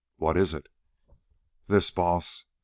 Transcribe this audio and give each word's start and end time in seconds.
"What 0.17 0.35
is 0.35 0.55
it?" 0.55 0.65
"This, 1.67 1.91
Baas. 1.91 2.45